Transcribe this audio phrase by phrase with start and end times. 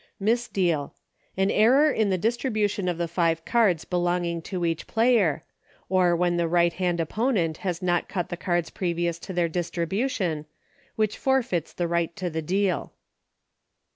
[0.19, 0.95] Misdeal.
[1.37, 5.43] An error in the distribution of the five cards belonging to each player—
[5.89, 10.47] or when the right hand opponent has not cut the cards previous to their distribution—
[10.95, 12.93] which forfeits the right to the deal.